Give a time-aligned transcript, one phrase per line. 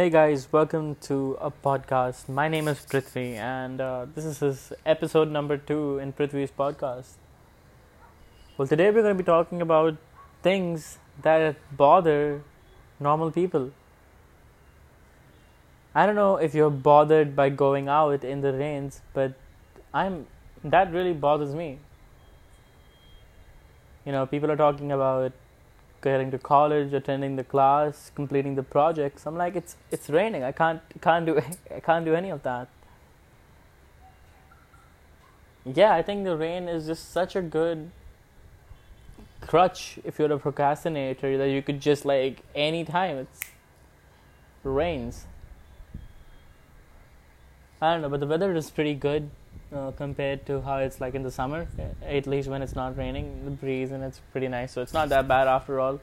[0.00, 2.26] Hey guys, welcome to a podcast.
[2.26, 7.18] My name is Prithvi, and uh, this is episode number two in Prithvi's podcast.
[8.56, 9.98] Well, today we're going to be talking about
[10.42, 12.42] things that bother
[12.98, 13.72] normal people.
[15.94, 19.34] I don't know if you're bothered by going out in the rains, but
[19.92, 20.26] I'm
[20.64, 21.78] that really bothers me.
[24.06, 25.32] You know, people are talking about
[26.02, 29.26] getting to college, attending the class, completing the projects.
[29.26, 30.42] I'm like, it's it's raining.
[30.42, 31.40] I can't can't do
[31.74, 32.68] I can't do any of that.
[35.64, 37.90] Yeah, I think the rain is just such a good
[39.42, 43.40] crutch if you're a procrastinator that you could just like anytime it's
[44.64, 45.26] rains.
[47.82, 49.30] I don't know, but the weather is pretty good
[49.74, 51.66] uh, compared to how it's like in the summer.
[52.04, 54.72] At least when it's not raining, the breeze and it's pretty nice.
[54.72, 56.00] So it's not that bad after all.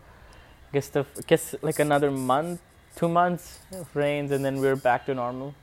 [0.74, 2.62] Guess the guess like another month,
[2.96, 5.54] two months of rains, and then we're back to normal.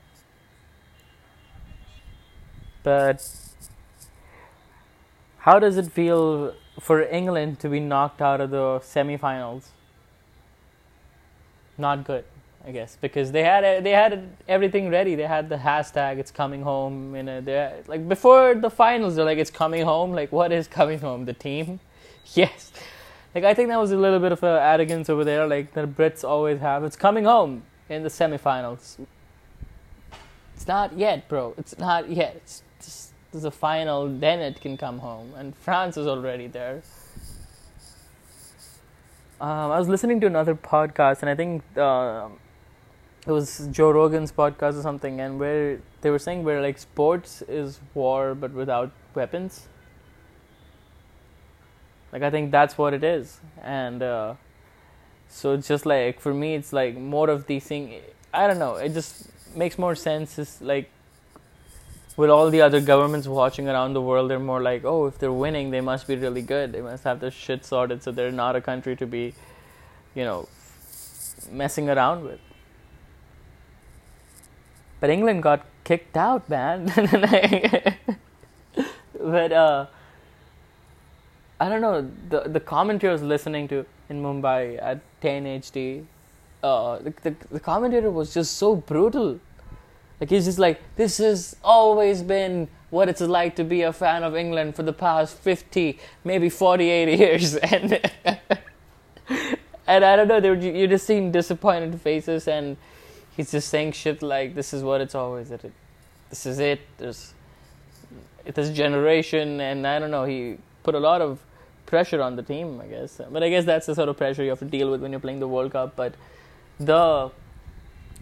[2.82, 3.26] But
[5.38, 9.68] how does it feel for England to be knocked out of the semifinals?
[11.76, 12.24] Not good.
[12.66, 15.14] I guess because they had they had everything ready.
[15.16, 19.16] They had the hashtag "It's coming home." You know, they like before the finals.
[19.16, 21.24] They're like, "It's coming home." Like, what is coming home?
[21.26, 21.80] The team?
[22.32, 22.72] Yes.
[23.34, 25.46] Like I think that was a little bit of a arrogance over there.
[25.46, 26.84] Like the Brits always have.
[26.84, 28.98] It's coming home in the semifinals.
[30.54, 31.52] It's not yet, bro.
[31.58, 32.36] It's not yet.
[32.36, 34.08] It's just the final.
[34.08, 36.82] Then it can come home, and France is already there.
[39.38, 41.62] Um, I was listening to another podcast, and I think.
[41.76, 42.28] Uh,
[43.26, 47.42] it was Joe Rogan's podcast or something, and where they were saying where like sports
[47.48, 49.66] is war but without weapons.
[52.12, 54.34] Like I think that's what it is, and uh,
[55.28, 58.00] so it's just like for me, it's like more of the thing.
[58.32, 58.76] I don't know.
[58.76, 60.38] It just makes more sense.
[60.38, 60.90] Is like
[62.16, 65.32] with all the other governments watching around the world, they're more like, oh, if they're
[65.32, 66.72] winning, they must be really good.
[66.72, 69.34] They must have their shit sorted, so they're not a country to be,
[70.14, 70.48] you know,
[71.50, 72.38] messing around with
[75.04, 76.86] but England got kicked out, man.
[79.20, 79.84] but uh,
[81.60, 86.06] I don't know the the commentary I was listening to in Mumbai at 10 HD.
[86.62, 89.38] Uh, the, the the commentator was just so brutal.
[90.22, 94.22] Like he's just like, this has always been what it's like to be a fan
[94.22, 98.00] of England for the past 50, maybe 48 years, and
[99.86, 102.78] and I don't know, were, you just seeing disappointed faces and
[103.36, 105.72] he's just saying shit like this is what it's always it.
[106.30, 106.80] This is it.
[106.98, 107.34] There's
[108.52, 111.38] this generation and i don't know he put a lot of
[111.86, 113.20] pressure on the team i guess.
[113.30, 115.20] But i guess that's the sort of pressure you have to deal with when you're
[115.20, 115.96] playing the world cup.
[115.96, 116.14] But
[116.78, 117.30] the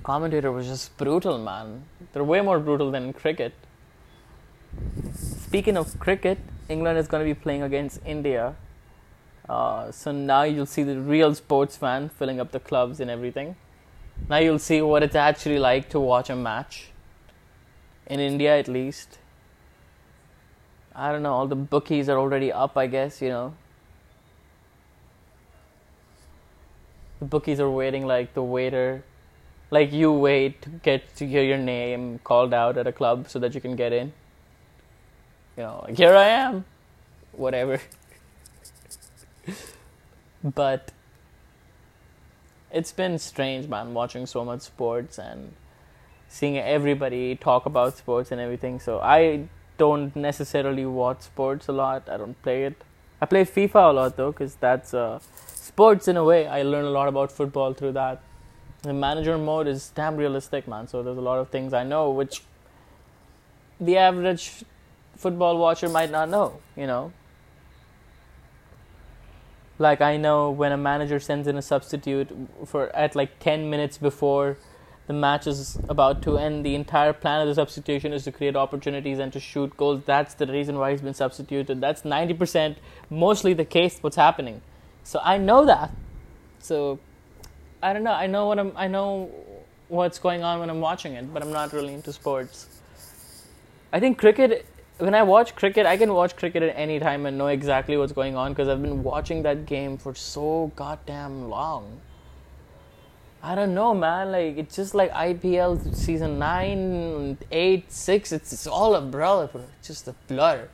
[0.02, 1.84] commentator was just brutal man.
[2.12, 3.54] They're way more brutal than cricket.
[5.14, 8.54] Speaking of cricket england is going to be playing against india.
[9.48, 13.56] Uh, so now you'll see the real sports fan filling up the clubs and everything
[14.28, 16.88] now you'll see what it's actually like to watch a match.
[18.06, 19.18] In India, at least.
[20.94, 23.54] I don't know, all the bookies are already up, I guess, you know.
[27.20, 29.04] The bookies are waiting like the waiter.
[29.70, 33.38] Like you wait to get to hear your name called out at a club so
[33.38, 34.12] that you can get in.
[35.56, 36.64] You know, like here I am.
[37.32, 37.80] Whatever.
[40.44, 40.92] but
[42.72, 45.52] it's been strange, man, watching so much sports and
[46.28, 48.80] seeing everybody talk about sports and everything.
[48.80, 52.08] So I don't necessarily watch sports a lot.
[52.08, 52.82] I don't play it.
[53.20, 56.46] I play FIFA a lot though, because that's uh, sports in a way.
[56.46, 58.22] I learn a lot about football through that.
[58.82, 60.88] The manager mode is damn realistic, man.
[60.88, 62.42] So there's a lot of things I know which
[63.80, 64.64] the average
[65.16, 66.60] football watcher might not know.
[66.76, 67.12] You know,
[69.82, 72.31] like I know when a manager sends in a substitute
[72.65, 74.56] for at like 10 minutes before
[75.06, 78.56] the match is about to end, the entire plan of the substitution is to create
[78.56, 80.02] opportunities and to shoot goals.
[80.06, 81.81] That's the reason why he's been substituted.
[81.81, 82.76] That's 90%
[83.11, 84.62] mostly the case what's happening.
[85.02, 85.90] So I know that.
[86.61, 87.00] So
[87.82, 88.12] I don't know.
[88.12, 89.31] I know what I'm I know
[89.88, 92.67] what's going on when I'm watching it, but I'm not really into sports.
[93.93, 94.64] I think cricket
[94.98, 98.12] when I watch cricket, I can watch cricket at any time and know exactly what's
[98.12, 102.00] going on because I've been watching that game for so goddamn long.
[103.42, 104.30] I don't know, man.
[104.30, 108.30] Like it's just like IPL season nine, eight, six.
[108.30, 109.64] It's, it's all a blur, bro.
[109.78, 110.68] It's just a blur.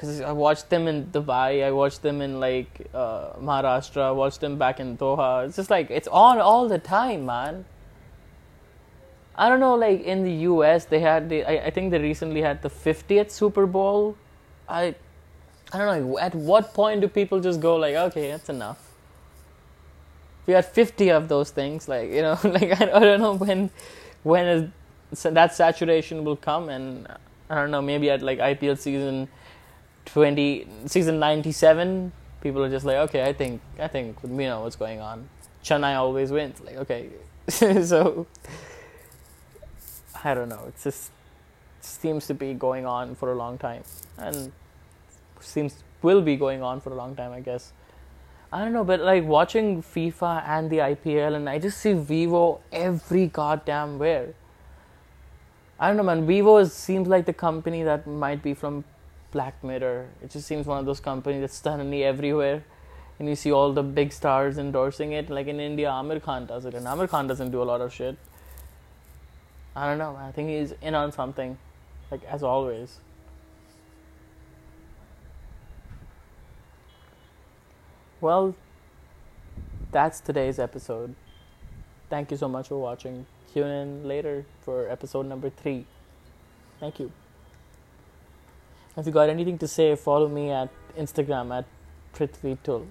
[0.00, 4.40] because I watched them in Dubai, I watched them in like uh, Maharashtra, I watched
[4.40, 5.46] them back in Doha.
[5.46, 7.66] It's just like it's on all the time, man.
[9.36, 11.44] I don't know, like in the U.S., they had the.
[11.44, 14.16] I, I think they recently had the 50th Super Bowl.
[14.68, 14.94] I,
[15.72, 16.18] I don't know.
[16.18, 18.92] At what point do people just go like, okay, that's enough?
[20.46, 23.70] We had 50 of those things, like you know, like I, I don't know when,
[24.22, 24.70] when is,
[25.14, 27.06] so that saturation will come, and
[27.48, 27.82] I don't know.
[27.82, 29.28] Maybe at like IPL season
[30.06, 34.76] 20 season 97 people are just like okay i think i think we know what's
[34.76, 35.28] going on
[35.62, 37.08] chennai always wins like okay
[37.48, 38.26] so
[40.24, 41.10] i don't know it just
[41.80, 43.82] seems to be going on for a long time
[44.18, 44.52] and
[45.40, 47.72] seems will be going on for a long time i guess
[48.52, 52.60] i don't know but like watching fifa and the ipl and i just see vivo
[52.72, 54.34] every goddamn where
[55.78, 58.84] i don't know man vivo is, seems like the company that might be from
[59.32, 60.08] Black Mirror.
[60.22, 62.64] It just seems one of those companies that's suddenly everywhere.
[63.18, 65.30] And you see all the big stars endorsing it.
[65.30, 66.74] Like in India, Aamir Khan does it.
[66.74, 68.16] And Aamir Khan doesn't do a lot of shit.
[69.74, 70.16] I don't know.
[70.16, 71.58] I think he's in on something.
[72.10, 72.98] Like, as always.
[78.20, 78.54] Well,
[79.92, 81.14] that's today's episode.
[82.10, 83.26] Thank you so much for watching.
[83.54, 85.86] Tune in later for episode number three.
[86.80, 87.12] Thank you.
[88.96, 91.64] If you got anything to say, follow me at Instagram at
[92.12, 92.86] Prithvi Tul.